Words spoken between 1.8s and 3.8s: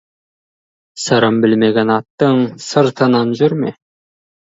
аттың сыртынан жүрме.